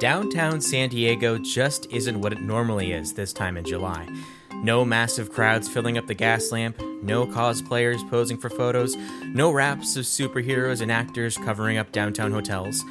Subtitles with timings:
[0.00, 4.08] Downtown San Diego just isn't what it normally is this time in July.
[4.52, 10.04] No massive crowds filling up the Gaslamp, no cosplayers posing for photos, no wraps of
[10.04, 12.84] superheroes and actors covering up downtown hotels.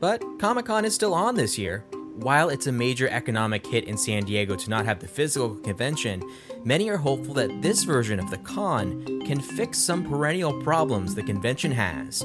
[0.00, 1.84] But Comic Con is still on this year.
[2.16, 6.22] While it's a major economic hit in San Diego to not have the physical convention,
[6.64, 11.22] many are hopeful that this version of the con can fix some perennial problems the
[11.22, 12.24] convention has.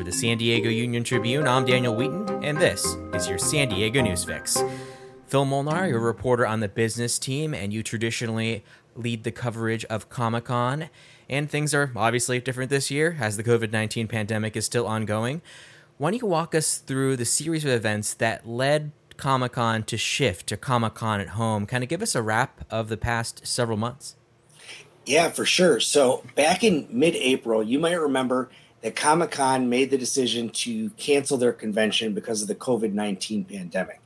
[0.00, 4.00] For the San Diego Union Tribune, I'm Daniel Wheaton, and this is your San Diego
[4.00, 4.56] News Fix.
[5.26, 8.64] Phil Molnar, you're a reporter on the business team, and you traditionally
[8.96, 10.88] lead the coverage of Comic Con.
[11.28, 15.42] And things are obviously different this year as the COVID 19 pandemic is still ongoing.
[15.98, 19.98] Why don't you walk us through the series of events that led Comic Con to
[19.98, 21.66] shift to Comic Con at home?
[21.66, 24.16] Kind of give us a wrap of the past several months.
[25.04, 25.78] Yeah, for sure.
[25.78, 28.48] So back in mid April, you might remember
[28.82, 33.44] that Comic Con made the decision to cancel their convention because of the COVID 19
[33.44, 34.00] pandemic.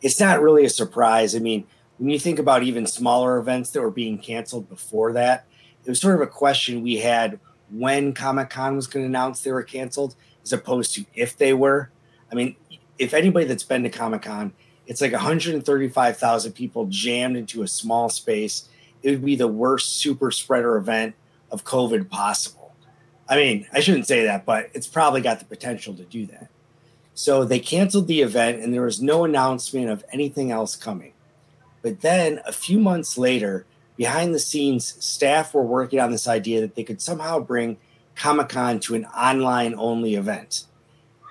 [0.00, 1.34] It's not really a surprise.
[1.34, 1.64] I mean,
[1.98, 5.46] when you think about even smaller events that were being canceled before that,
[5.84, 7.38] it was sort of a question we had
[7.70, 11.52] when Comic Con was going to announce they were canceled, as opposed to if they
[11.52, 11.90] were.
[12.30, 12.56] I mean,
[12.98, 14.52] if anybody that's been to Comic Con,
[14.86, 18.68] it's like 135,000 people jammed into a small space.
[19.02, 21.14] It would be the worst super spreader event
[21.50, 22.61] of COVID possible
[23.28, 26.48] I mean, I shouldn't say that, but it's probably got the potential to do that.
[27.14, 31.12] So they canceled the event and there was no announcement of anything else coming.
[31.82, 36.60] But then a few months later, behind the scenes, staff were working on this idea
[36.60, 37.76] that they could somehow bring
[38.14, 40.64] Comic Con to an online only event.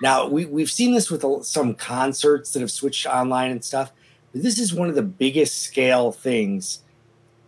[0.00, 3.92] Now, we, we've seen this with some concerts that have switched online and stuff,
[4.32, 6.80] but this is one of the biggest scale things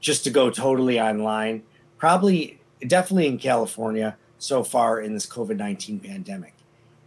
[0.01, 1.63] just to go totally online.
[1.99, 6.55] Probably, definitely in California so far in this COVID 19 pandemic.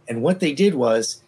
[0.08, 1.22] And what they did was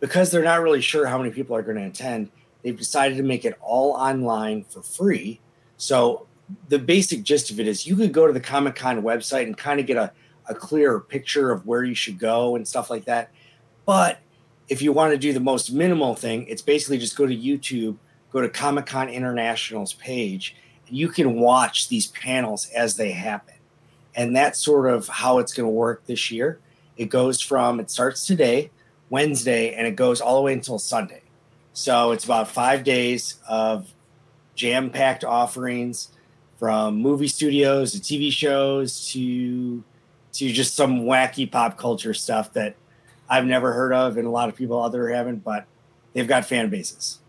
[0.00, 2.30] because they're not really sure how many people are going to attend,
[2.62, 5.40] they've decided to make it all online for free.
[5.76, 6.26] So
[6.68, 9.56] the basic gist of it is you could go to the Comic Con website and
[9.56, 10.12] kind of get a,
[10.48, 13.30] a clearer picture of where you should go and stuff like that.
[13.84, 14.18] But
[14.68, 17.96] if you want to do the most minimal thing, it's basically just go to YouTube,
[18.30, 20.54] go to Comic Con International's page,
[20.86, 23.54] and you can watch these panels as they happen
[24.18, 26.58] and that's sort of how it's going to work this year.
[26.96, 28.72] It goes from it starts today,
[29.10, 31.22] Wednesday, and it goes all the way until Sunday.
[31.72, 33.94] So it's about five days of
[34.56, 36.08] jam-packed offerings
[36.58, 39.84] from movie studios to TV shows to
[40.32, 42.74] to just some wacky pop culture stuff that
[43.30, 45.66] I've never heard of and a lot of people out there haven't, but
[46.12, 47.20] they've got fan bases.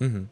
[0.00, 0.24] Mm-hmm.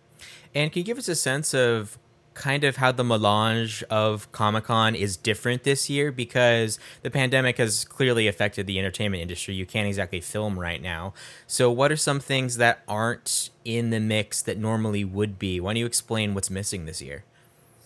[0.54, 1.98] And can you give us a sense of
[2.34, 7.58] kind of how the melange of Comic Con is different this year because the pandemic
[7.58, 9.54] has clearly affected the entertainment industry.
[9.54, 11.14] You can't exactly film right now.
[11.46, 15.60] So, what are some things that aren't in the mix that normally would be?
[15.60, 17.24] Why don't you explain what's missing this year?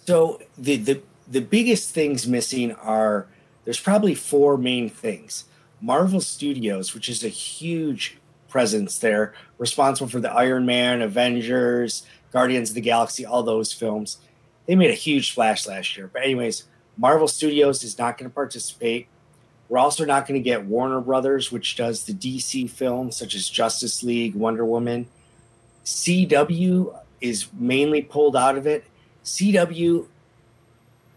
[0.06, 3.26] So, the the the biggest things missing are
[3.64, 5.44] there's probably four main things.
[5.80, 8.18] Marvel Studios, which is a huge
[8.48, 14.18] presence there, responsible for the Iron Man, Avengers, Guardians of the Galaxy, all those films
[14.66, 16.10] they made a huge splash last year.
[16.12, 16.64] But anyways,
[16.96, 19.08] Marvel Studios is not going to participate.
[19.68, 23.48] We're also not going to get Warner Brothers, which does the DC films such as
[23.48, 25.08] Justice League, Wonder Woman.
[25.84, 28.84] CW is mainly pulled out of it.
[29.24, 30.06] CW,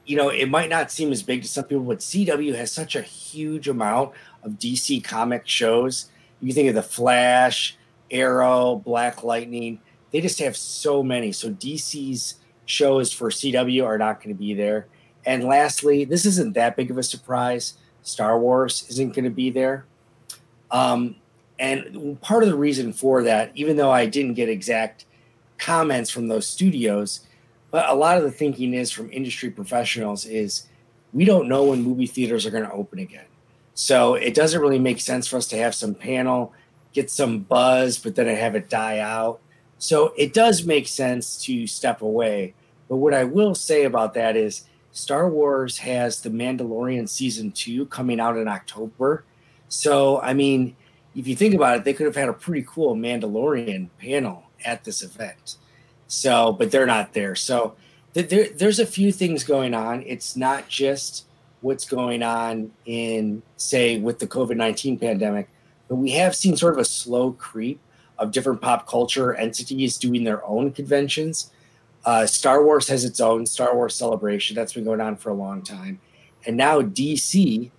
[0.06, 2.96] you know, it might not seem as big to some people, but CW has such
[2.96, 6.10] a huge amount of DC comic shows.
[6.42, 7.78] You think of the Flash,
[8.10, 9.80] Arrow, Black Lightning.
[10.12, 11.32] They just have so many.
[11.32, 12.36] So DC's
[12.70, 14.88] shows for CW are not going to be there.
[15.26, 17.74] And lastly, this isn't that big of a surprise.
[18.04, 19.86] Star Wars isn't going to be there.
[20.72, 21.16] Um,
[21.58, 25.06] and part of the reason for that, even though I didn't get exact
[25.58, 27.22] comments from those studios,
[27.72, 30.68] but a lot of the thinking is from industry professionals is
[31.12, 33.26] we don't know when movie theaters are going to open again.
[33.74, 36.54] So it doesn't really make sense for us to have some panel,
[36.94, 39.40] get some buzz, but then have it die out.
[39.80, 42.54] So it does make sense to step away.
[42.90, 47.86] But what I will say about that is Star Wars has The Mandalorian season two
[47.86, 49.24] coming out in October.
[49.70, 50.76] So, I mean,
[51.16, 54.84] if you think about it, they could have had a pretty cool Mandalorian panel at
[54.84, 55.58] this event.
[56.08, 57.36] So, but they're not there.
[57.36, 57.76] So,
[58.14, 60.04] there, there's a few things going on.
[60.06, 61.26] It's not just
[61.62, 65.50] what's going on in, say, with the COVID 19 pandemic,
[65.88, 67.80] but we have seen sort of a slow creep
[68.18, 71.52] of different pop culture entities doing their own conventions.
[72.10, 75.34] Uh, Star Wars has its own Star Wars celebration that's been going on for a
[75.36, 76.02] long time,
[76.44, 77.70] and now DC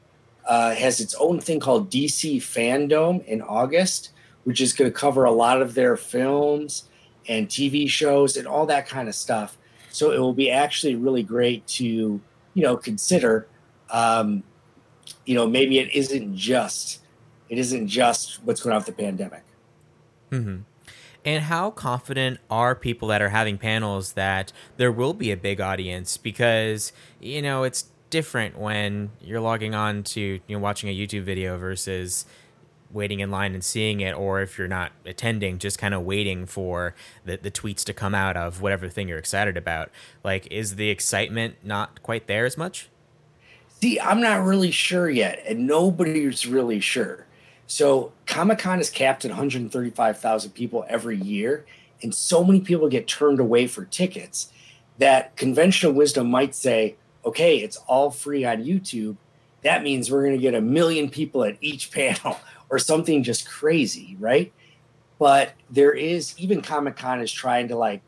[0.46, 4.12] uh, has its own thing called DC Fandom in August,
[4.44, 6.88] which is going to cover a lot of their films
[7.26, 9.58] and TV shows and all that kind of stuff.
[9.90, 12.22] So it will be actually really great to, you
[12.62, 13.48] know, consider.
[13.90, 14.44] Um,
[15.26, 17.00] you know, maybe it isn't just
[17.48, 19.42] it isn't just what's going on with the pandemic.
[20.30, 20.58] Mm-hmm.
[21.24, 25.60] And how confident are people that are having panels that there will be a big
[25.60, 26.16] audience?
[26.16, 31.22] Because you know it's different when you're logging on to you know watching a YouTube
[31.22, 32.24] video versus
[32.92, 36.46] waiting in line and seeing it, or if you're not attending, just kind of waiting
[36.46, 36.94] for
[37.24, 39.90] the, the tweets to come out of whatever thing you're excited about.
[40.24, 42.88] Like, is the excitement not quite there as much?
[43.80, 47.26] See, I'm not really sure yet, and nobody's really sure.
[47.70, 51.64] So, Comic Con is capped at 135,000 people every year,
[52.02, 54.52] and so many people get turned away for tickets
[54.98, 59.16] that conventional wisdom might say, okay, it's all free on YouTube.
[59.62, 62.40] That means we're going to get a million people at each panel
[62.70, 64.52] or something just crazy, right?
[65.20, 68.02] But there is even Comic Con is trying to like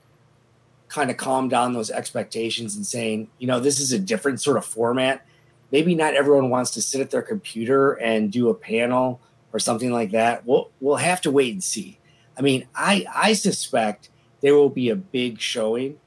[0.89, 4.57] kind of calm down those expectations and saying, you know, this is a different sort
[4.57, 5.25] of format.
[5.71, 9.21] Maybe not everyone wants to sit at their computer and do a panel
[9.53, 10.47] or something like that.
[10.47, 11.99] We'll we'll have to wait and see.
[12.37, 14.09] I mean, I I suspect
[14.41, 15.99] there will be a big showing.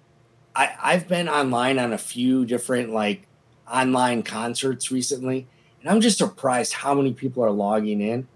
[0.55, 3.27] I I've been online on a few different like
[3.71, 5.47] online concerts recently,
[5.81, 8.27] and I'm just surprised how many people are logging in.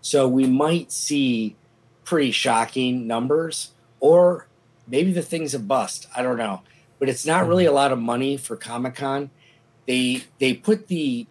[0.00, 1.56] So we might see
[2.04, 4.46] pretty shocking numbers, or
[4.86, 6.06] maybe the thing's a bust.
[6.14, 6.62] I don't know,
[6.98, 9.30] but it's not really a lot of money for Comic Con.
[9.86, 11.26] They they put the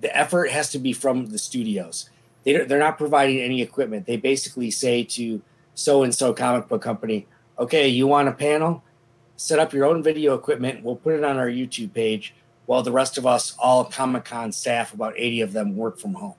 [0.00, 2.10] the effort has to be from the studios.
[2.44, 4.06] They they're not providing any equipment.
[4.06, 5.42] They basically say to
[5.74, 7.26] so and so comic book company,
[7.58, 8.82] okay, you want a panel?
[9.36, 10.84] Set up your own video equipment.
[10.84, 12.34] We'll put it on our YouTube page
[12.66, 16.14] while the rest of us, all Comic Con staff, about 80 of them, work from
[16.14, 16.34] home.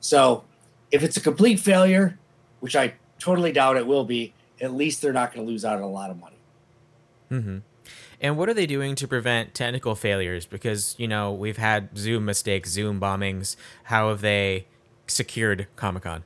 [0.00, 0.44] So
[0.90, 2.18] if it's a complete failure,
[2.60, 5.76] which I totally doubt it will be, at least they're not going to lose out
[5.76, 6.36] on a lot of money.
[7.30, 7.58] Mm-hmm.
[8.20, 10.46] And what are they doing to prevent technical failures?
[10.46, 13.56] Because, you know, we've had Zoom mistakes, Zoom bombings.
[13.84, 14.66] How have they
[15.06, 16.24] secured Comic Con?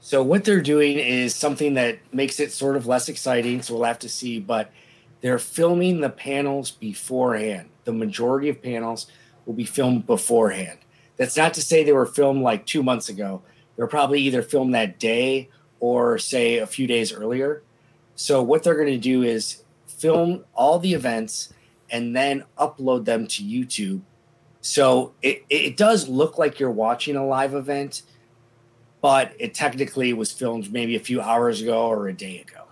[0.00, 3.62] So, what they're doing is something that makes it sort of less exciting.
[3.62, 4.40] So, we'll have to see.
[4.40, 4.70] But
[5.20, 7.70] they're filming the panels beforehand.
[7.84, 9.06] The majority of panels
[9.46, 10.78] will be filmed beforehand.
[11.16, 13.42] That's not to say they were filmed like two months ago
[13.76, 15.48] they're probably either filmed that day
[15.80, 17.62] or say a few days earlier.
[18.14, 21.52] So what they're going to do is film all the events
[21.90, 24.02] and then upload them to YouTube.
[24.62, 28.02] So it, it does look like you're watching a live event,
[29.00, 32.62] but it technically was filmed maybe a few hours ago or a day ago.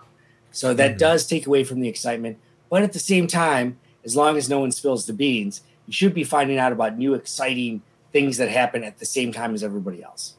[0.51, 0.97] So that mm-hmm.
[0.97, 2.37] does take away from the excitement.
[2.69, 6.13] But at the same time, as long as no one spills the beans, you should
[6.13, 7.81] be finding out about new exciting
[8.13, 10.35] things that happen at the same time as everybody else.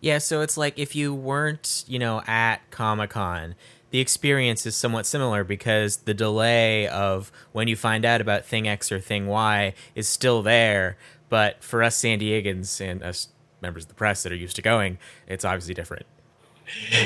[0.00, 3.54] Yeah, so it's like if you weren't, you know, at Comic Con,
[3.90, 8.68] the experience is somewhat similar because the delay of when you find out about thing
[8.68, 10.96] X or thing Y is still there.
[11.28, 13.28] But for us San Diegans and us
[13.60, 16.06] members of the press that are used to going, it's obviously different.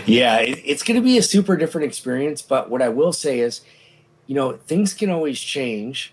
[0.04, 2.42] Yeah, it's going to be a super different experience.
[2.42, 3.62] But what I will say is,
[4.26, 6.12] you know, things can always change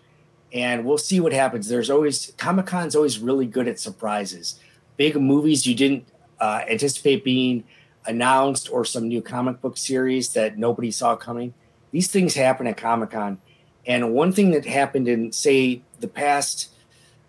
[0.53, 1.67] and we'll see what happens.
[1.67, 4.59] There's always, Comic Con's always really good at surprises.
[4.97, 6.05] Big movies you didn't
[6.39, 7.63] uh, anticipate being
[8.05, 11.53] announced or some new comic book series that nobody saw coming.
[11.91, 13.39] These things happen at Comic Con.
[13.85, 16.69] And one thing that happened in, say, the past,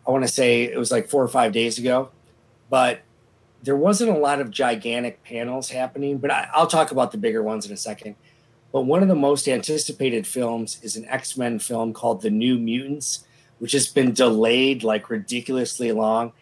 [0.07, 2.11] I want to say it was like four or five days ago,
[2.71, 3.00] but
[3.62, 6.19] there wasn't a lot of gigantic panels happening.
[6.19, 8.17] But I, I'll talk about the bigger ones in a second.
[8.73, 12.59] But one of the most anticipated films is an X Men film called The New
[12.59, 13.26] Mutants,
[13.59, 16.33] which has been delayed like ridiculously long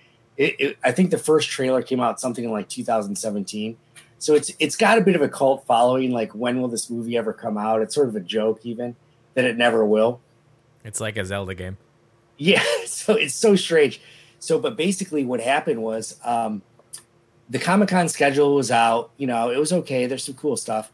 [0.41, 3.77] it, it, I think the first trailer came out something in like 2017.
[4.21, 6.13] So it's it's got a bit of a cult following.
[6.13, 7.83] Like, when will this movie ever come out?
[7.83, 8.95] It's sort of a joke, even
[9.35, 10.21] that it never will.
[10.85, 11.77] It's like a Zelda game.
[12.37, 14.01] Yeah, so it's so strange.
[14.39, 16.63] So, but basically, what happened was um,
[17.49, 19.11] the Comic Con schedule was out.
[19.17, 20.07] You know, it was okay.
[20.07, 20.93] There's some cool stuff,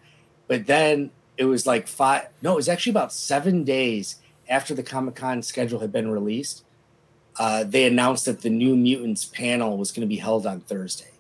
[0.49, 2.29] but then it was like five.
[2.41, 4.17] No, it was actually about seven days
[4.49, 6.63] after the Comic Con schedule had been released
[7.39, 11.11] uh, they announced that the New Mutants panel was going to be held on Thursday.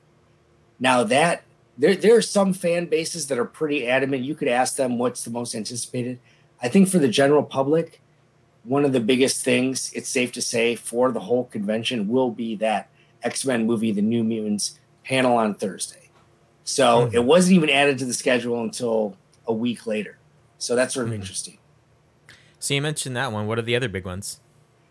[0.80, 1.42] Now that
[1.78, 4.24] there there are some fan bases that are pretty adamant.
[4.24, 6.18] You could ask them what's the most anticipated.
[6.62, 8.00] I think for the general public,
[8.64, 12.56] one of the biggest things it's safe to say for the whole convention will be
[12.56, 12.88] that
[13.22, 16.10] X Men movie, The New Mutants panel on Thursday.
[16.64, 17.14] So mm-hmm.
[17.14, 19.16] it wasn't even added to the schedule until
[19.46, 20.18] a week later.
[20.58, 21.20] So that's sort of mm-hmm.
[21.20, 21.58] interesting.
[22.58, 23.46] So you mentioned that one.
[23.46, 24.40] What are the other big ones?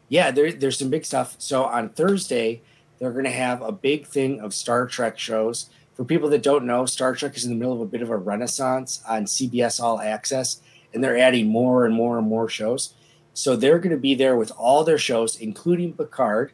[0.09, 1.35] yeah, there, there's some big stuff.
[1.39, 2.61] So on Thursday,
[2.99, 5.69] they're going to have a big thing of Star Trek shows.
[5.95, 8.09] For people that don't know, Star Trek is in the middle of a bit of
[8.09, 10.61] a renaissance on CBS All Access,
[10.93, 12.93] and they're adding more and more and more shows.
[13.33, 16.51] So they're going to be there with all their shows, including Picard,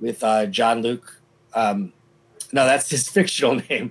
[0.00, 1.20] with uh, Jean-Luc.
[1.54, 1.92] Um,
[2.52, 3.90] no, that's his fictional name,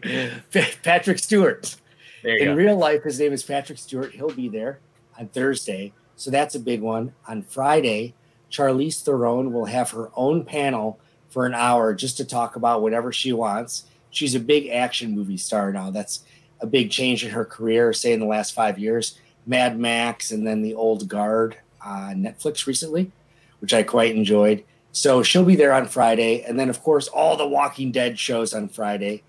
[0.83, 1.75] Patrick Stewart.
[2.23, 2.53] In go.
[2.53, 4.13] real life, his name is Patrick Stewart.
[4.13, 4.79] He'll be there
[5.19, 5.91] on Thursday.
[6.15, 7.13] So that's a big one.
[7.27, 8.13] On Friday,
[8.49, 13.11] Charlize Theron will have her own panel for an hour just to talk about whatever
[13.11, 13.85] she wants.
[14.13, 15.91] She's a big action movie star now.
[15.91, 16.23] That's
[16.61, 19.17] a big change in her career, say in the last five years.
[19.45, 23.11] Mad Max and then The Old Guard on Netflix recently,
[23.59, 24.63] which I quite enjoyed.
[24.91, 26.43] So she'll be there on Friday.
[26.43, 29.23] And then, of course, all the Walking Dead shows on Friday.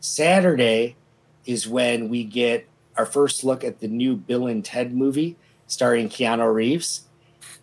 [0.00, 0.96] Saturday
[1.46, 5.36] is when we get our first look at the new Bill and Ted movie
[5.66, 7.02] starring Keanu Reeves.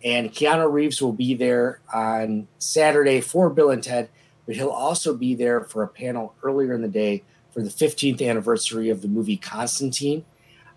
[0.02, 4.08] And Keanu Reeves will be there on Saturday for Bill and Ted,
[4.46, 7.22] but he'll also be there for a panel earlier in the day
[7.52, 10.24] for the 15th anniversary of the movie Constantine.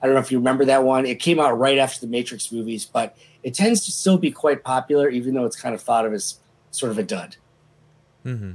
[0.02, 1.06] I don't know if you remember that one.
[1.06, 4.64] It came out right after the Matrix movies, but it tends to still be quite
[4.64, 6.40] popular, even though it's kind of thought of as
[6.72, 7.38] sort of a dud.
[8.26, 8.54] Mm-hmm.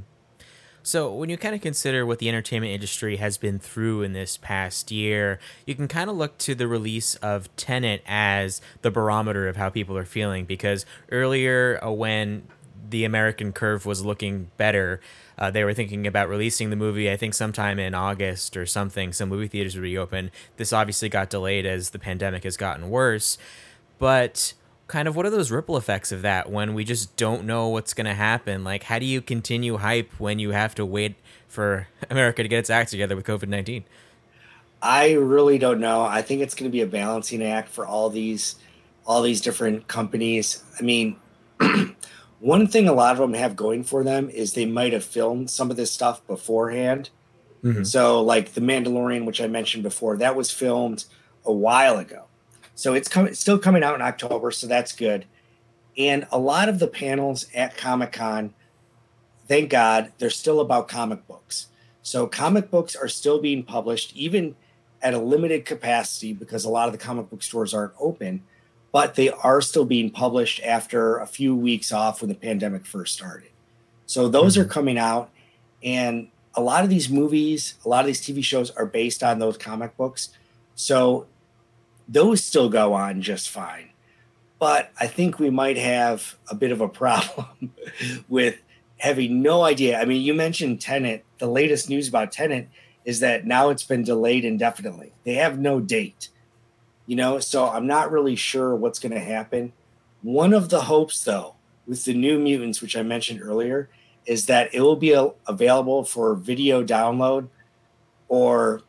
[0.83, 4.37] So, when you kind of consider what the entertainment industry has been through in this
[4.37, 9.47] past year, you can kind of look to the release of Tenet as the barometer
[9.47, 10.45] of how people are feeling.
[10.45, 12.47] Because earlier, uh, when
[12.89, 14.99] the American curve was looking better,
[15.37, 19.13] uh, they were thinking about releasing the movie, I think, sometime in August or something.
[19.13, 20.31] Some movie theaters would reopen.
[20.57, 23.37] This obviously got delayed as the pandemic has gotten worse.
[23.97, 24.53] But
[24.87, 27.93] kind of what are those ripple effects of that when we just don't know what's
[27.93, 28.63] going to happen?
[28.63, 31.15] Like, how do you continue hype when you have to wait
[31.47, 33.85] for America to get its act together with COVID 19?
[34.81, 36.03] I really don't know.
[36.03, 38.55] I think it's going to be a balancing act for all these
[39.05, 40.63] all these different companies.
[40.79, 41.15] I mean,
[42.41, 45.49] one thing a lot of them have going for them is they might have filmed
[45.49, 47.11] some of this stuff beforehand.
[47.63, 47.83] Mm-hmm.
[47.83, 51.05] So, like The Mandalorian, which I mentioned before, that was filmed
[51.45, 52.25] a while ago.
[52.75, 55.25] So it's coming, still coming out in October, so that's good.
[55.97, 58.55] And a lot of the panels at Comic Con,
[59.47, 61.67] thank God, they're still about comic books.
[62.01, 64.55] So comic books are still being published, even
[65.01, 68.43] at a limited capacity, because a lot of the comic book stores aren't open.
[68.91, 73.13] But they are still being published after a few weeks off when the pandemic first
[73.13, 73.49] started.
[74.05, 74.63] So those mm-hmm.
[74.63, 75.29] are coming out,
[75.81, 79.39] and a lot of these movies, a lot of these TV shows are based on
[79.39, 80.29] those comic books.
[80.75, 81.27] So
[82.07, 83.89] those still go on just fine.
[84.59, 87.73] But I think we might have a bit of a problem
[88.27, 88.57] with
[88.97, 89.99] having no idea.
[89.99, 91.25] I mean, you mentioned Tenet.
[91.39, 92.69] The latest news about Tenet
[93.03, 95.11] is that now it's been delayed indefinitely.
[95.23, 96.29] They have no date,
[97.11, 99.73] you know, so I'm not really sure what's going to happen.
[100.21, 103.89] One of the hopes, though, with the new mutants, which I mentioned earlier,
[104.25, 105.11] is that it will be
[105.45, 107.49] available for video download
[108.29, 108.83] or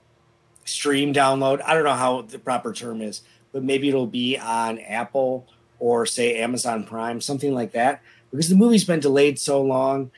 [0.64, 1.62] stream download.
[1.67, 5.49] I don't know how the proper term is, but maybe it'll be on Apple
[5.81, 10.12] or say Amazon Prime, something like that, because the movie's been delayed so long,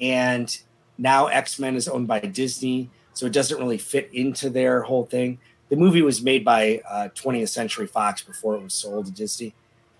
[0.00, 0.60] and
[0.96, 5.06] now X Men is owned by Disney, so it doesn't really fit into their whole
[5.06, 5.40] thing.
[5.68, 9.54] The movie was made by uh, 20th Century Fox before it was sold to Disney,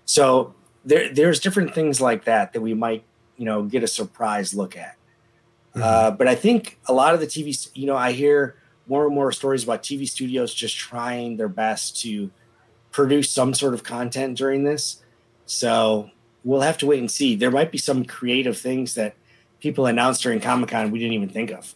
[0.05, 3.03] so there there's different things like that that we might
[3.37, 4.95] you know get a surprise look at.
[5.75, 5.81] Mm-hmm.
[5.83, 8.55] Uh, but I think a lot of the TV, you know, I hear
[8.87, 12.31] more and more stories about TV studios just trying their best to
[12.91, 15.03] produce some sort of content during this.
[15.45, 16.09] So
[16.43, 17.35] we'll have to wait and see.
[17.35, 19.15] There might be some creative things that
[19.59, 21.75] people announced during Comic Con we didn't even think of.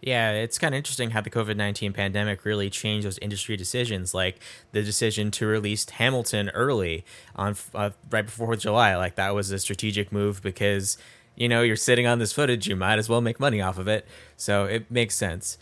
[0.00, 4.14] Yeah, it's kind of interesting how the COVID 19 pandemic really changed those industry decisions,
[4.14, 4.38] like
[4.72, 8.96] the decision to release Hamilton early on uh, right before July.
[8.96, 10.98] Like, that was a strategic move because,
[11.34, 13.88] you know, you're sitting on this footage, you might as well make money off of
[13.88, 14.06] it.
[14.36, 15.58] So it makes sense.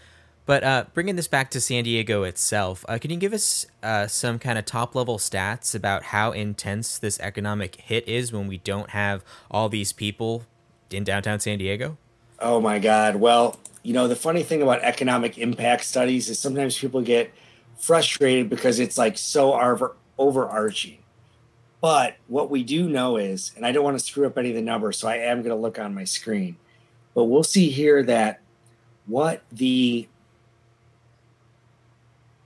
[0.47, 4.07] But uh, bringing this back to San Diego itself, uh, can you give us uh,
[4.07, 8.59] some kind of top level stats about how intense this economic hit is when we
[8.59, 10.45] don't have all these people
[10.91, 11.99] in downtown San Diego?
[12.39, 13.17] Oh my God.
[13.17, 17.33] Well, you know, the funny thing about economic impact studies is sometimes people get
[17.79, 20.99] frustrated because it's like so over- overarching.
[21.81, 24.57] But what we do know is, and I don't want to screw up any of
[24.57, 26.57] the numbers, so I am going to look on my screen,
[27.15, 28.41] but we'll see here that
[29.07, 30.09] what the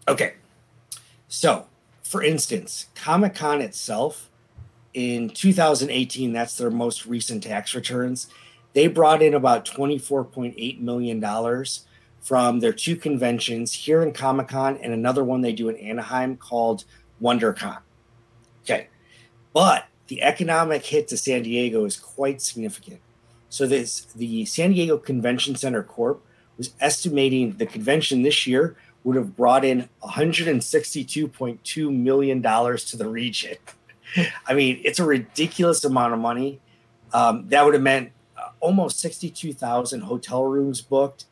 [0.07, 0.35] Okay.
[1.29, 1.69] So,
[2.03, 4.29] for instance, Comic Con itself
[4.93, 8.27] in 2018, that's their most recent tax returns,
[8.73, 11.65] they brought in about $24.8 million
[12.21, 16.37] from their two conventions here in Comic Con and another one they do in Anaheim
[16.37, 16.85] called
[17.21, 17.79] WonderCon.
[18.63, 18.89] Okay.
[19.53, 23.01] But the economic hit to San Diego is quite significant.
[23.49, 26.25] So this the San Diego Convention Center Corp
[26.57, 33.09] was estimating the convention this year would have brought in 162.2 million dollars to the
[33.09, 33.57] region.
[34.47, 36.61] I mean, it's a ridiculous amount of money.
[37.13, 38.13] Um, that would have meant
[38.61, 41.25] almost 62,000 hotel rooms booked,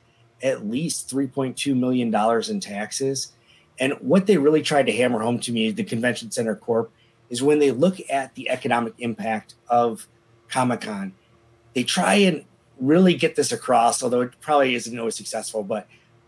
[0.43, 3.33] at least 3.2 million dollars in taxes.
[3.79, 6.91] And what they really tried to hammer home to me, the Convention Center Corp,
[7.31, 10.09] is when they look at the economic impact of
[10.49, 11.13] Comic Con,
[11.75, 12.45] they try and
[12.81, 15.63] really get this across, although it probably isn't always successful.
[15.63, 15.87] But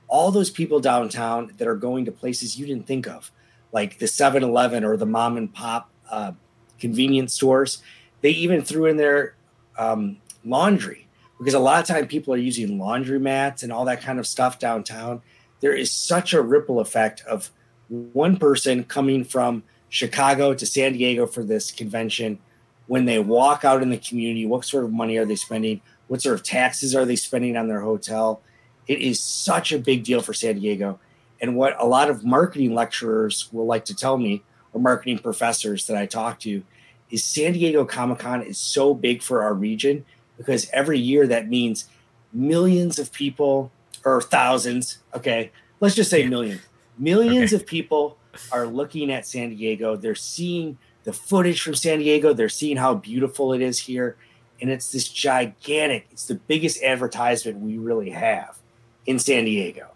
[0.08, 3.30] all those people downtown that are going to places you didn't think of,
[3.72, 6.32] like the 7 Eleven or the mom and pop uh,
[6.78, 7.82] convenience stores,
[8.20, 9.34] they even threw in their
[9.78, 11.06] um, laundry
[11.38, 14.26] because a lot of time people are using laundry mats and all that kind of
[14.26, 15.22] stuff downtown.
[15.60, 17.50] There is such a ripple effect of
[17.88, 22.38] one person coming from Chicago to San Diego for this convention.
[22.86, 25.80] When they walk out in the community, what sort of money are they spending?
[26.08, 28.42] What sort of taxes are they spending on their hotel?
[28.86, 30.98] It is such a big deal for San Diego.
[31.40, 34.42] And what a lot of marketing lecturers will like to tell me,
[34.72, 36.62] or marketing professors that I talk to,
[37.10, 40.04] is San Diego Comic Con is so big for our region
[40.40, 41.84] because every year that means
[42.32, 43.70] millions of people
[44.06, 44.96] or thousands.
[45.14, 46.62] Okay, let's just say millions.
[46.98, 47.62] Millions okay.
[47.62, 48.16] of people
[48.50, 49.96] are looking at San Diego.
[49.96, 52.32] They're seeing the footage from San Diego.
[52.32, 54.16] They're seeing how beautiful it is here.
[54.62, 58.58] And it's this gigantic, it's the biggest advertisement we really have
[59.04, 59.88] in San Diego.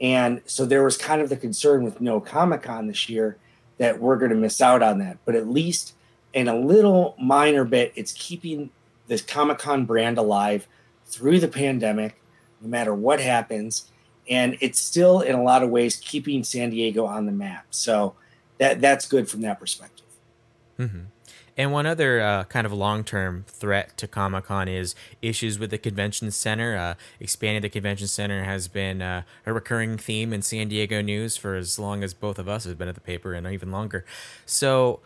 [0.00, 3.36] And so there was kind of the concern with no Comic Con this year
[3.78, 5.18] that we're going to miss out on that.
[5.24, 5.94] But at least
[6.32, 8.70] in a little minor bit, it's keeping
[9.06, 10.66] this Comic Con brand alive
[11.06, 12.20] through the pandemic,
[12.60, 13.90] no matter what happens.
[14.28, 17.66] And it's still, in a lot of ways, keeping San Diego on the map.
[17.70, 18.14] So
[18.58, 20.06] that that's good from that perspective.
[20.78, 21.00] Mm-hmm.
[21.56, 25.70] And one other uh, kind of long term threat to Comic Con is issues with
[25.70, 26.76] the convention center.
[26.76, 31.36] Uh, expanding the convention center has been uh, a recurring theme in San Diego news
[31.36, 34.04] for as long as both of us have been at the paper and even longer.
[34.46, 35.00] So,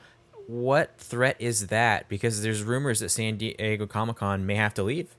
[0.46, 2.09] what threat is that?
[2.09, 5.14] Because there's rumors that San Diego Comic Con may have to leave.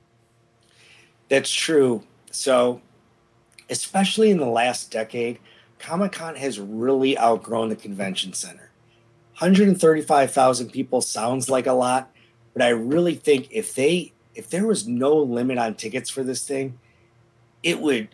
[1.28, 2.02] That's true.
[2.30, 2.80] So,
[3.68, 5.38] especially in the last decade,
[5.78, 8.68] Comic Con has really outgrown the convention center
[9.38, 12.10] 135,000 people sounds like a lot,
[12.54, 16.46] but I really think if they if there was no limit on tickets for this
[16.46, 16.78] thing,
[17.62, 18.08] it would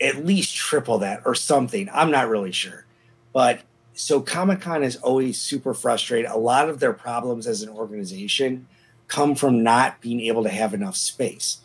[0.00, 1.90] at least triple that or something.
[1.92, 2.86] I'm not really sure.
[3.34, 3.60] But
[3.94, 6.30] so Comic Con is always super frustrated.
[6.30, 8.66] A lot of their problems as an organization
[9.08, 11.58] come from not being able to have enough space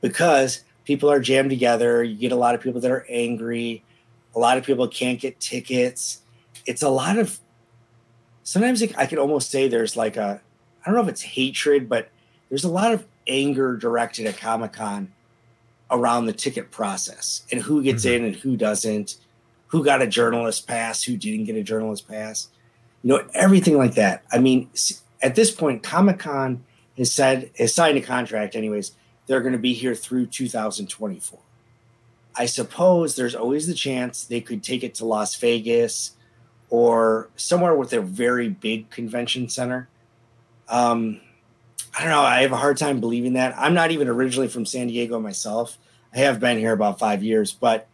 [0.00, 2.02] because people are jammed together.
[2.02, 3.82] You get a lot of people that are angry.
[4.34, 6.22] A lot of people can't get tickets.
[6.66, 7.40] It's a lot of
[8.44, 10.40] sometimes I could almost say there's like a,
[10.82, 12.08] I don't know if it's hatred, but
[12.48, 15.12] there's a lot of anger directed at Comic Con
[15.90, 18.24] around the ticket process and who gets mm-hmm.
[18.24, 19.16] in and who doesn't,
[19.72, 22.48] who got a journalist pass, who didn't get a journalist pass,
[23.02, 24.22] you know, everything like that.
[24.30, 24.68] I mean,
[25.22, 26.62] at this point, Comic Con
[26.98, 28.92] has said, has signed a contract, anyways.
[29.26, 31.38] They're going to be here through 2024.
[32.36, 36.12] I suppose there's always the chance they could take it to Las Vegas
[36.68, 39.88] or somewhere with a very big convention center.
[40.68, 41.22] Um,
[41.96, 42.20] I don't know.
[42.20, 43.54] I have a hard time believing that.
[43.56, 45.78] I'm not even originally from San Diego myself.
[46.14, 47.88] I have been here about five years, but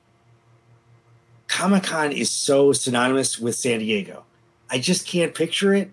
[1.59, 4.23] Comic Con is so synonymous with San Diego.
[4.71, 5.91] I just can't picture it.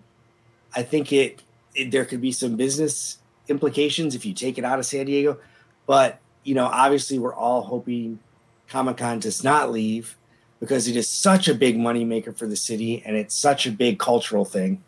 [0.76, 1.42] I think it,
[1.74, 5.38] it there could be some business implications if you take it out of San Diego,
[5.84, 8.20] but you know, obviously, we're all hoping
[8.68, 10.16] Comic Con does not leave
[10.60, 13.98] because it is such a big moneymaker for the city and it's such a big
[13.98, 14.84] cultural thing.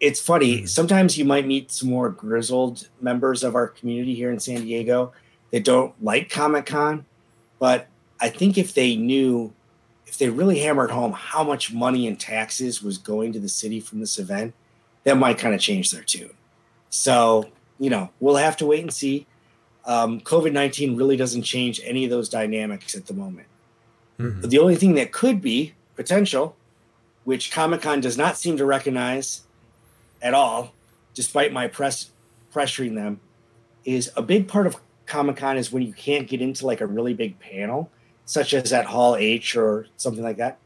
[0.00, 0.66] It's funny, mm-hmm.
[0.66, 5.14] sometimes you might meet some more grizzled members of our community here in San Diego
[5.50, 7.06] that don't like Comic Con,
[7.58, 7.86] but
[8.20, 9.54] I think if they knew,
[10.08, 13.78] if they really hammered home how much money and taxes was going to the city
[13.78, 14.54] from this event,
[15.04, 16.32] that might kind of change their tune.
[16.88, 19.26] So, you know, we'll have to wait and see.
[19.84, 23.46] Um, COVID 19 really doesn't change any of those dynamics at the moment.
[24.18, 24.48] Mm-hmm.
[24.48, 26.56] The only thing that could be potential,
[27.24, 29.42] which Comic Con does not seem to recognize
[30.22, 30.72] at all,
[31.14, 32.10] despite my press
[32.52, 33.20] pressuring them,
[33.84, 36.86] is a big part of Comic Con is when you can't get into like a
[36.86, 37.90] really big panel,
[38.28, 40.58] such as at Hall H or something like that.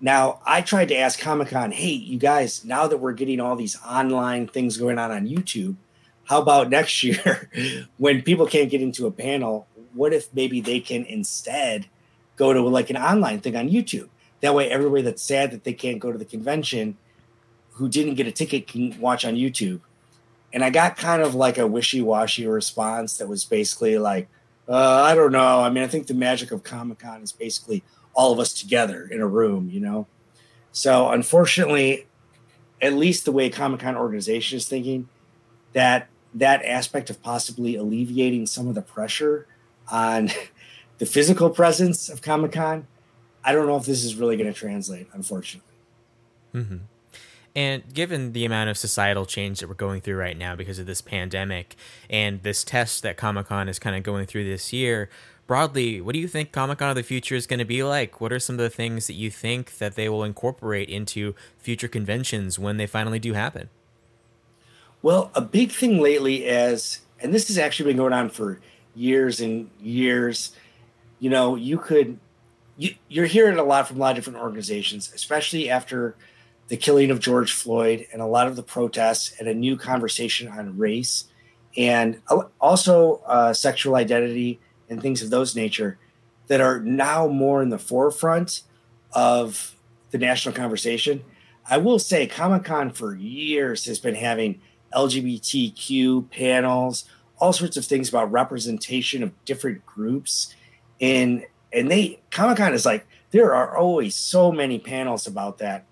[0.00, 3.56] Now, I tried to ask Comic Con, hey, you guys, now that we're getting all
[3.56, 5.76] these online things going on on YouTube,
[6.24, 7.50] how about next year
[7.98, 9.66] when people can't get into a panel?
[9.92, 11.86] What if maybe they can instead
[12.36, 14.08] go to like an online thing on YouTube.
[14.40, 16.96] That way, everybody that's sad that they can't go to the convention,
[17.72, 19.80] who didn't get a ticket, can watch on YouTube.
[20.54, 24.28] And I got kind of like a wishy washy response that was basically like,
[24.68, 25.60] Uh, I don't know.
[25.60, 29.06] I mean, I think the magic of Comic Con is basically all of us together
[29.10, 30.06] in a room, you know?
[30.72, 32.06] So, unfortunately,
[32.82, 35.08] at least the way Comic Con organization is thinking,
[35.72, 39.46] that that aspect of possibly alleviating some of the pressure
[39.90, 40.30] on
[40.98, 42.86] the physical presence of Comic Con,
[43.44, 45.72] I don't know if this is really going to translate, unfortunately.
[46.54, 46.76] Mm-hmm.
[47.56, 50.84] And given the amount of societal change that we're going through right now because of
[50.84, 51.74] this pandemic
[52.10, 55.08] and this test that Comic Con is kind of going through this year,
[55.46, 58.20] broadly, what do you think Comic Con of the future is going to be like?
[58.20, 61.88] What are some of the things that you think that they will incorporate into future
[61.88, 63.70] conventions when they finally do happen?
[65.00, 68.60] Well, a big thing lately is, and this has actually been going on for
[68.94, 70.52] years and years.
[71.20, 72.18] You know, you could,
[72.76, 76.16] you, you're hearing a lot from a lot of different organizations, especially after
[76.68, 80.48] the killing of George Floyd and a lot of the protests and a new conversation
[80.48, 81.24] on race
[81.76, 82.20] and
[82.60, 85.98] also uh, sexual identity and things of those nature
[86.46, 88.62] that are now more in the forefront
[89.12, 89.76] of
[90.10, 91.24] the national conversation.
[91.68, 94.60] I will say Comic Con for years has been having
[94.94, 97.04] LGBTQ panels,
[97.38, 100.54] all sorts of things about representation of different groups.
[101.00, 105.84] And and they Comic Con is like there are always so many panels about that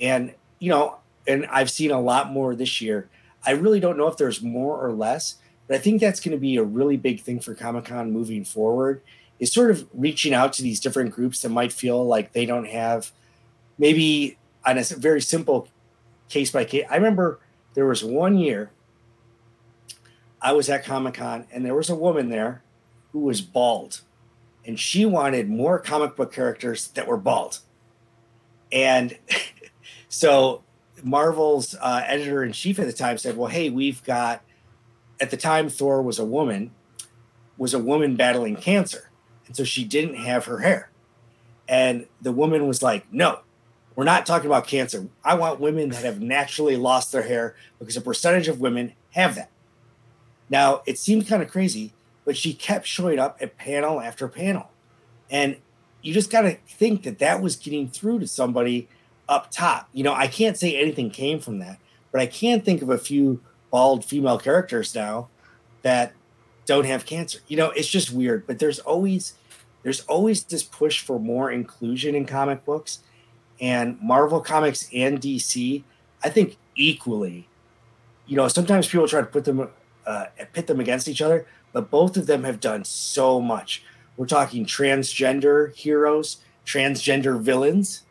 [0.00, 3.08] and, you know, and I've seen a lot more this year.
[3.44, 6.40] I really don't know if there's more or less, but I think that's going to
[6.40, 9.02] be a really big thing for Comic Con moving forward
[9.38, 12.68] is sort of reaching out to these different groups that might feel like they don't
[12.68, 13.12] have
[13.78, 15.68] maybe on a very simple
[16.28, 16.84] case by case.
[16.90, 17.40] I remember
[17.74, 18.70] there was one year
[20.40, 22.62] I was at Comic Con and there was a woman there
[23.12, 24.00] who was bald
[24.66, 27.60] and she wanted more comic book characters that were bald.
[28.72, 29.16] And
[30.16, 30.62] So
[31.02, 34.42] Marvel's uh, editor in chief at the time said, "Well, hey, we've got."
[35.20, 36.70] At the time, Thor was a woman,
[37.58, 39.10] was a woman battling cancer,
[39.46, 40.90] and so she didn't have her hair.
[41.68, 43.40] And the woman was like, "No,
[43.94, 45.06] we're not talking about cancer.
[45.22, 49.34] I want women that have naturally lost their hair because a percentage of women have
[49.34, 49.50] that."
[50.48, 51.92] Now it seemed kind of crazy,
[52.24, 54.70] but she kept showing up at panel after panel,
[55.30, 55.56] and
[56.00, 58.88] you just got to think that that was getting through to somebody
[59.28, 59.88] up top.
[59.92, 61.78] You know, I can't say anything came from that,
[62.12, 65.28] but I can think of a few bald female characters now
[65.82, 66.12] that
[66.64, 67.40] don't have cancer.
[67.48, 69.34] You know, it's just weird, but there's always
[69.82, 73.00] there's always this push for more inclusion in comic books
[73.60, 75.82] and Marvel Comics and DC,
[76.22, 77.48] I think equally.
[78.26, 79.68] You know, sometimes people try to put them
[80.06, 83.82] uh, pit them against each other, but both of them have done so much.
[84.16, 88.02] We're talking transgender heroes, transgender villains,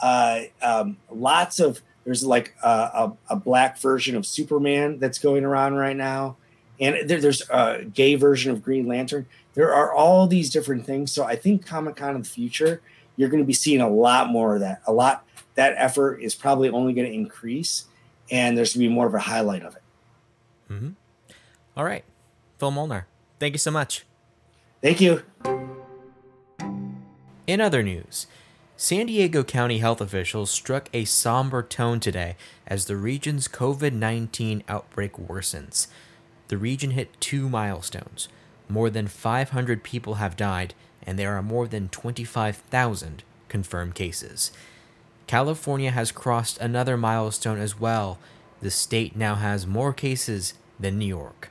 [0.00, 5.44] uh, um, lots of there's like a, a, a, black version of Superman that's going
[5.44, 6.36] around right now,
[6.80, 9.26] and there, there's a gay version of Green Lantern.
[9.54, 11.12] There are all these different things.
[11.12, 12.80] So I think Comic Con in the future,
[13.16, 14.80] you're going to be seeing a lot more of that.
[14.86, 17.84] A lot that effort is probably only going to increase,
[18.30, 19.82] and there's going to be more of a highlight of it.
[20.70, 20.90] Mm-hmm.
[21.76, 22.04] All right,
[22.58, 23.06] Phil Molnar,
[23.38, 24.06] thank you so much.
[24.82, 25.22] Thank you.
[27.46, 28.26] In other news.
[28.82, 32.34] San Diego County health officials struck a somber tone today
[32.66, 35.88] as the region's COVID 19 outbreak worsens.
[36.48, 38.28] The region hit two milestones.
[38.70, 44.50] More than 500 people have died, and there are more than 25,000 confirmed cases.
[45.26, 48.18] California has crossed another milestone as well.
[48.62, 51.50] The state now has more cases than New York.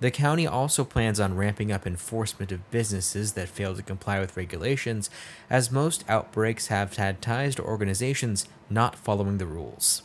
[0.00, 4.36] The county also plans on ramping up enforcement of businesses that fail to comply with
[4.36, 5.10] regulations,
[5.50, 10.02] as most outbreaks have had ties to organizations not following the rules.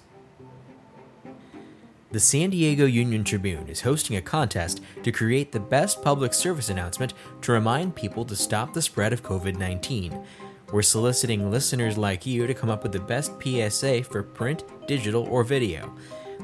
[2.12, 6.70] The San Diego Union Tribune is hosting a contest to create the best public service
[6.70, 10.26] announcement to remind people to stop the spread of COVID 19.
[10.72, 15.24] We're soliciting listeners like you to come up with the best PSA for print, digital,
[15.30, 15.94] or video.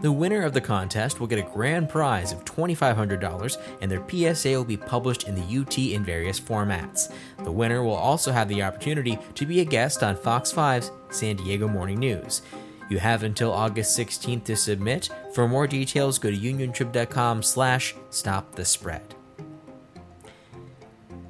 [0.02, 4.50] The winner of the contest will get a grand prize of $2,500 and their PSA
[4.50, 7.14] will be published in the UT in various formats.
[7.44, 11.36] The winner will also have the opportunity to be a guest on Fox 5's San
[11.36, 12.42] Diego Morning News.
[12.90, 15.10] You have until August 16th to submit.
[15.34, 19.16] For more details, go to uniontrib.com slash stop the spread.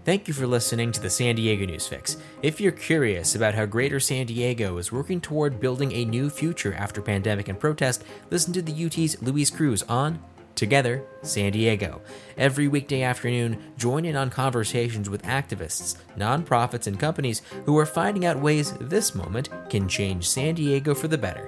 [0.04, 2.18] Thank you for listening to the San Diego News Fix.
[2.42, 6.74] If you're curious about how Greater San Diego is working toward building a new future
[6.74, 10.20] after pandemic and protest, listen to the UT's Luis Cruz on
[10.56, 12.02] Together San Diego.
[12.36, 18.26] Every weekday afternoon, join in on conversations with activists, nonprofits, and companies who are finding
[18.26, 21.48] out ways this moment can change San Diego for the better.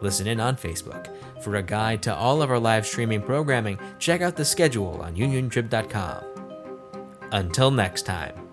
[0.00, 1.14] Listen in on Facebook.
[1.42, 5.16] For a guide to all of our live streaming programming, check out the schedule on
[5.16, 6.29] uniontrib.com.
[7.32, 8.49] Until next time.